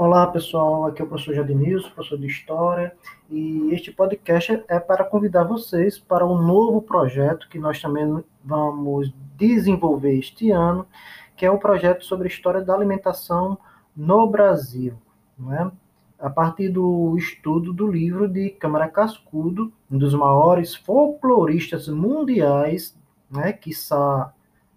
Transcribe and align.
Olá 0.00 0.26
pessoal, 0.26 0.86
aqui 0.86 1.02
é 1.02 1.04
o 1.04 1.08
professor 1.08 1.34
Jadinilson, 1.34 1.90
professor 1.90 2.18
de 2.18 2.26
História, 2.26 2.96
e 3.28 3.68
este 3.70 3.92
podcast 3.92 4.64
é 4.66 4.80
para 4.80 5.04
convidar 5.04 5.44
vocês 5.44 5.98
para 5.98 6.26
um 6.26 6.40
novo 6.40 6.80
projeto 6.80 7.46
que 7.50 7.58
nós 7.58 7.82
também 7.82 8.24
vamos 8.42 9.12
desenvolver 9.36 10.18
este 10.18 10.50
ano, 10.50 10.86
que 11.36 11.44
é 11.44 11.50
o 11.50 11.56
um 11.56 11.58
projeto 11.58 12.02
sobre 12.02 12.28
a 12.28 12.30
história 12.30 12.62
da 12.62 12.72
alimentação 12.72 13.58
no 13.94 14.26
Brasil, 14.26 14.94
né? 15.38 15.70
a 16.18 16.30
partir 16.30 16.70
do 16.70 17.14
estudo 17.18 17.70
do 17.70 17.86
livro 17.86 18.26
de 18.26 18.48
Câmara 18.48 18.88
Cascudo, 18.88 19.70
um 19.90 19.98
dos 19.98 20.14
maiores 20.14 20.74
folcloristas 20.74 21.88
mundiais, 21.88 22.96
né? 23.30 23.52
que 23.52 23.72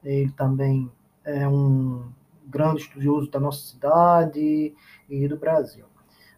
ele 0.03 0.31
também 0.31 0.91
é 1.23 1.47
um 1.47 2.11
grande 2.47 2.81
estudioso 2.81 3.29
da 3.29 3.39
nossa 3.39 3.65
cidade 3.65 4.73
e 5.09 5.27
do 5.27 5.38
Brasil. 5.38 5.85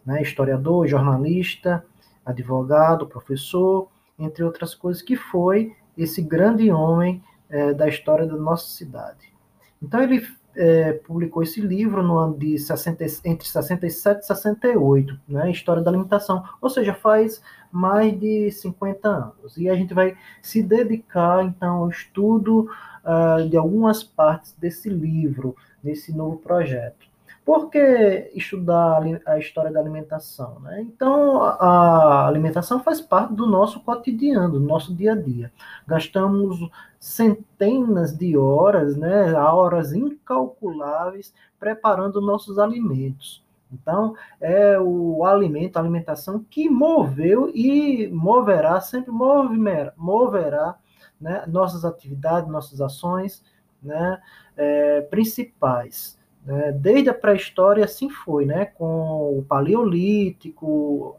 Né? 0.06 0.22
Historiador, 0.22 0.88
jornalista, 0.88 1.86
advogado, 2.26 3.08
professor, 3.08 3.90
entre 4.18 4.44
outras 4.44 4.74
coisas, 4.74 5.02
que 5.02 5.16
foi 5.16 5.76
esse 5.98 6.22
grande 6.22 6.72
homem 6.72 7.24
é, 7.50 7.74
da 7.74 7.88
história 7.88 8.26
da 8.26 8.36
nossa 8.36 8.68
cidade. 8.68 9.34
Então, 9.82 10.02
ele 10.02 10.26
é, 10.56 10.94
publicou 10.94 11.44
esse 11.44 11.62
livro 11.62 12.02
no 12.02 12.18
ano 12.18 12.38
de 12.38 12.58
60, 12.58 13.04
entre 13.26 13.48
67 13.48 14.22
e 14.22 14.26
68, 14.26 15.20
né, 15.28 15.52
História 15.52 15.84
da 15.84 15.90
Alimentação, 15.90 16.44
ou 16.62 16.70
seja, 16.70 16.94
faz 16.94 17.42
mais 17.72 18.18
de 18.20 18.50
50 18.52 19.08
anos. 19.08 19.58
E 19.58 19.70
a 19.70 19.76
gente 19.76 19.94
vai 19.94 20.18
se 20.42 20.64
dedicar, 20.64 21.44
então, 21.44 21.78
ao 21.78 21.90
estudo 21.90 22.70
uh, 23.04 23.48
de 23.50 23.58
algumas 23.58 24.04
partes 24.04 24.54
desse 24.58 24.90
livro, 24.90 25.56
nesse 25.84 26.16
novo 26.16 26.38
projeto. 26.38 27.15
Por 27.46 27.70
que 27.70 28.32
estudar 28.34 29.04
a 29.24 29.38
história 29.38 29.72
da 29.72 29.80
alimentação? 29.80 30.60
Né? 30.62 30.82
Então, 30.82 31.44
a 31.44 32.26
alimentação 32.26 32.82
faz 32.84 33.00
parte 33.00 33.36
do 33.36 33.46
nosso 33.46 33.82
cotidiano, 33.82 34.54
do 34.54 34.60
nosso 34.60 34.96
dia 34.96 35.12
a 35.12 35.16
dia. 35.16 35.54
Gastamos 35.86 36.58
centenas 37.00 38.18
de 38.18 38.36
horas, 38.36 38.98
né, 38.98 39.32
horas 39.34 39.94
incalculáveis, 39.94 41.32
preparando 41.60 42.20
nossos 42.20 42.58
alimentos. 42.58 43.46
Então, 43.72 44.16
é 44.42 44.80
o 44.80 45.24
alimento, 45.24 45.78
a 45.78 45.82
alimentação 45.82 46.44
que 46.50 46.68
moveu 46.68 47.52
e 47.54 48.08
moverá, 48.08 48.82
sempre 48.82 49.12
moverá, 49.12 50.76
né, 51.22 51.44
nossas 51.48 51.86
atividades, 51.86 52.50
nossas 52.50 52.82
ações 52.82 53.44
né, 53.84 54.20
é, 54.58 55.02
principais. 55.02 56.18
Né? 56.46 56.72
Desde 56.72 57.10
a 57.10 57.14
pré-história 57.14 57.84
assim 57.84 58.10
foi, 58.10 58.46
né? 58.46 58.66
com 58.66 59.40
o 59.40 59.46
Paleolítico. 59.48 61.18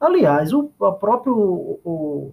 Aliás, 0.00 0.52
o, 0.52 0.64
próprio. 0.64 1.34
O, 1.36 2.32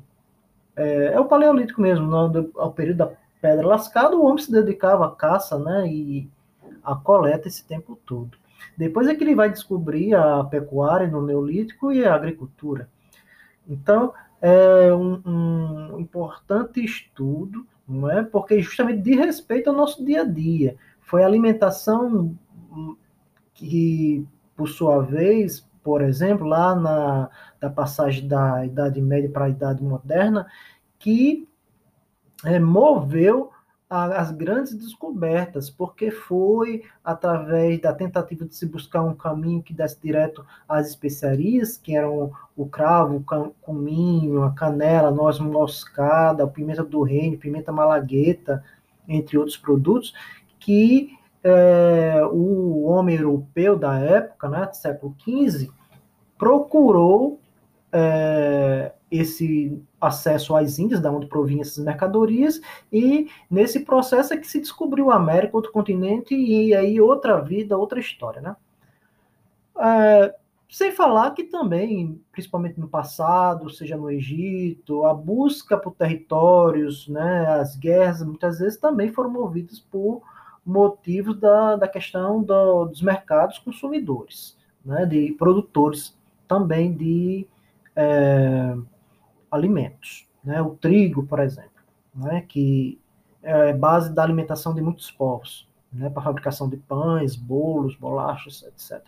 é, 0.76 1.14
é, 1.14 1.20
o 1.20 1.26
Paleolítico 1.26 1.82
mesmo, 1.82 2.06
no, 2.06 2.52
ao 2.56 2.72
período 2.72 2.98
da 2.98 3.12
Pedra 3.42 3.66
Lascada, 3.66 4.16
o 4.16 4.26
homem 4.26 4.38
se 4.38 4.52
dedicava 4.52 5.08
à 5.08 5.12
caça 5.12 5.58
né? 5.58 5.88
e 5.88 6.30
à 6.84 6.96
coleta 6.96 7.48
esse 7.48 7.66
tempo 7.66 8.00
todo. 8.06 8.38
Depois 8.78 9.08
é 9.08 9.16
que 9.16 9.24
ele 9.24 9.36
vai 9.36 9.50
descobrir 9.50 10.14
a 10.14 10.44
pecuária 10.44 11.08
no 11.08 11.22
Neolítico 11.22 11.92
e 11.92 12.06
a 12.06 12.14
agricultura. 12.14 12.90
Então, 13.68 14.14
é 14.42 14.94
um, 14.94 15.22
um 15.26 16.00
importante 16.00 16.84
estudo, 16.84 17.66
não 17.88 18.10
é? 18.12 18.22
Porque 18.22 18.60
justamente 18.62 19.02
de 19.02 19.16
respeito 19.16 19.70
ao 19.70 19.76
nosso 19.76 20.04
dia 20.06 20.22
a 20.22 20.26
dia. 20.26 20.76
Foi 21.06 21.24
a 21.24 21.28
alimentação 21.28 22.38
que, 23.54 24.28
por 24.56 24.68
sua 24.68 25.02
vez, 25.02 25.68
por 25.84 26.02
exemplo, 26.02 26.48
lá 26.48 26.76
na 26.76 27.30
da 27.60 27.70
passagem 27.70 28.28
da 28.28 28.66
Idade 28.66 29.02
Média 29.02 29.30
para 29.30 29.46
a 29.46 29.50
Idade 29.50 29.84
Moderna, 29.84 30.48
que 31.00 31.48
é, 32.44 32.60
moveu 32.60 33.52
as 33.88 34.32
grandes 34.32 34.74
descobertas, 34.74 35.70
porque 35.70 36.10
foi 36.10 36.84
através 37.04 37.80
da 37.80 37.94
tentativa 37.94 38.44
de 38.44 38.56
se 38.56 38.66
buscar 38.66 39.04
um 39.04 39.14
caminho 39.14 39.62
que 39.62 39.74
desse 39.74 40.02
direto 40.02 40.46
às 40.68 40.88
especiarias, 40.88 41.78
que 41.78 41.96
eram 41.96 42.32
o 42.58 42.66
cravo, 42.66 43.18
o 43.18 43.54
cominho, 43.62 44.44
a 44.44 44.52
canela, 44.52 45.10
a 45.10 45.12
noz 45.12 45.40
moscada, 45.40 46.44
a 46.44 46.48
pimenta 46.48 46.84
do 46.84 47.04
reino, 47.04 47.38
pimenta 47.38 47.72
malagueta, 47.72 48.64
entre 49.08 49.38
outros 49.38 49.56
produtos, 49.56 50.14
que 50.66 51.16
é, 51.44 52.26
o 52.32 52.86
homem 52.86 53.18
europeu 53.18 53.78
da 53.78 54.00
época, 54.00 54.50
né, 54.50 54.66
do 54.66 54.76
século 54.76 55.16
XV, 55.20 55.70
procurou 56.40 57.40
é, 57.92 58.92
esse 59.12 59.80
acesso 60.02 60.56
às 60.56 60.80
Índias, 60.80 61.00
da 61.00 61.12
onde 61.12 61.28
provinham 61.28 61.62
essas 61.62 61.86
mercadorias, 61.86 62.60
e 62.92 63.30
nesse 63.48 63.82
processo 63.82 64.34
é 64.34 64.38
que 64.38 64.48
se 64.48 64.60
descobriu 64.60 65.12
a 65.12 65.18
América, 65.18 65.56
outro 65.56 65.72
continente, 65.72 66.34
e 66.36 66.74
aí 66.74 67.00
outra 67.00 67.40
vida, 67.40 67.78
outra 67.78 68.00
história, 68.00 68.42
né? 68.42 68.56
É, 69.78 70.34
sem 70.68 70.92
falar 70.92 71.30
que 71.36 71.44
também, 71.44 72.20
principalmente 72.32 72.80
no 72.80 72.88
passado, 72.88 73.70
seja 73.70 73.96
no 73.96 74.10
Egito, 74.10 75.06
a 75.06 75.14
busca 75.14 75.78
por 75.78 75.94
territórios, 75.94 77.08
né, 77.08 77.46
as 77.60 77.76
guerras, 77.76 78.24
muitas 78.24 78.58
vezes 78.58 78.80
também 78.80 79.14
foram 79.14 79.30
movidas 79.30 79.80
por 79.80 80.24
motivos 80.66 81.40
da, 81.40 81.76
da 81.76 81.88
questão 81.88 82.42
do, 82.42 82.86
dos 82.86 83.02
mercados 83.02 83.60
consumidores, 83.60 84.58
né, 84.84 85.06
de 85.06 85.32
produtores 85.34 86.18
também 86.48 86.94
de 86.96 87.48
é, 87.96 88.76
alimentos. 89.52 90.28
Né, 90.44 90.62
o 90.62 90.72
trigo, 90.72 91.26
por 91.26 91.40
exemplo, 91.40 91.72
né, 92.14 92.42
que 92.48 93.00
é 93.44 93.74
base 93.74 94.14
da 94.14 94.24
alimentação 94.24 94.74
de 94.74 94.82
muitos 94.82 95.12
povos, 95.12 95.68
né, 95.94 96.10
para 96.10 96.24
fabricação 96.24 96.68
de 96.68 96.78
pães, 96.78 97.36
bolos, 97.36 97.96
bolachas, 97.96 98.64
etc. 98.64 99.04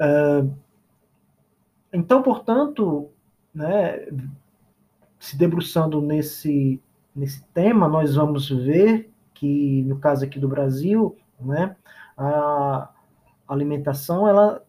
É, 0.00 0.44
então, 1.92 2.22
portanto, 2.22 3.08
né, 3.54 4.08
se 5.18 5.36
debruçando 5.36 6.00
nesse, 6.00 6.82
nesse 7.14 7.44
tema, 7.54 7.86
nós 7.86 8.16
vamos 8.16 8.48
ver 8.48 9.11
que 9.42 9.82
no 9.82 9.98
caso 9.98 10.24
aqui 10.24 10.38
do 10.38 10.46
Brasil, 10.46 11.16
né, 11.40 11.74
a 12.16 12.88
alimentação 13.48 14.28
ela 14.28 14.64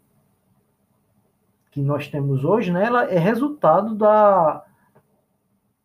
que 1.69 1.79
nós 1.79 2.07
temos 2.07 2.43
hoje, 2.43 2.71
né, 2.71 2.83
ela 2.83 3.05
é 3.05 3.19
resultado 3.19 3.93
da 3.93 4.65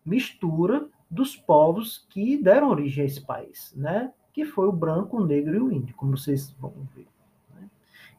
mistura 0.03 0.89
dos 1.11 1.37
povos 1.37 2.07
que 2.09 2.43
deram 2.43 2.71
origem 2.71 3.03
a 3.05 3.07
esse 3.07 3.21
país, 3.21 3.75
né, 3.77 4.11
que 4.33 4.47
foi 4.47 4.67
o 4.67 4.73
branco, 4.73 5.19
o 5.19 5.27
negro 5.27 5.55
e 5.55 5.61
o 5.61 5.71
índio, 5.71 5.95
como 5.95 6.17
vocês 6.17 6.51
vão 6.59 6.73
ver. 6.97 7.07
Né. 7.55 7.69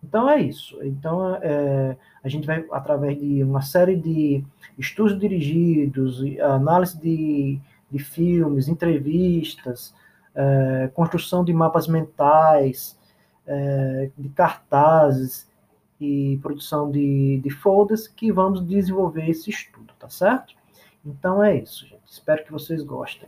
Então 0.03 0.29
é 0.29 0.40
isso. 0.40 0.78
Então 0.84 1.34
é, 1.41 1.97
a 2.24 2.29
gente 2.29 2.46
vai 2.46 2.63
através 2.72 3.19
de 3.19 3.44
uma 3.44 3.63
série 3.63 3.96
de 3.96 4.46
estudos 4.78 5.18
dirigidos, 5.19 6.22
análise 6.40 6.96
de, 7.00 7.59
de 7.90 7.97
filmes, 7.97 8.68
entrevistas, 8.68 9.96
é, 10.39 10.88
construção 10.94 11.44
de 11.44 11.51
mapas 11.51 11.85
mentais, 11.85 12.97
é, 13.45 14.09
de 14.17 14.29
cartazes 14.29 15.50
e 16.00 16.39
produção 16.41 16.89
de, 16.89 17.41
de 17.44 17.50
folders 17.50 18.07
que 18.07 18.31
vamos 18.31 18.66
desenvolver 18.66 19.29
esse 19.29 19.49
estudo, 19.49 19.94
tá 19.99 20.07
certo? 20.07 20.55
Então 21.05 21.44
é 21.44 21.57
isso, 21.57 21.85
gente. 21.85 21.99
Espero 22.07 22.45
que 22.45 22.51
vocês 22.53 22.81
gostem. 22.83 23.28